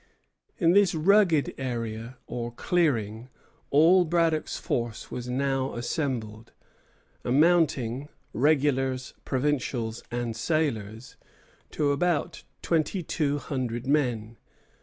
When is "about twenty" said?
11.91-13.03